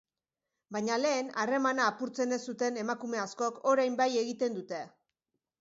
Baina 0.77 0.95
lehen 1.01 1.29
harremana 1.43 1.85
apurtzen 1.91 2.35
ez 2.39 2.41
zuten 2.53 2.81
emakume 2.85 3.21
askok 3.27 3.63
orain 3.75 4.01
bai 4.03 4.11
egiten 4.23 4.59
dute. 4.61 4.85